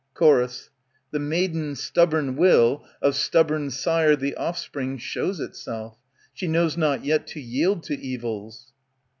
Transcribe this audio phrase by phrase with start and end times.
[0.09, 0.49] * Chor,
[1.11, 5.99] The maiden's stubborn will, of stubborn sire The offspring shows itself.
[6.33, 8.73] She knows not yet To yield to evils.